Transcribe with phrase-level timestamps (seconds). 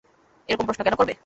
[0.49, 1.13] এরকম প্রশ্ন কেন করবে?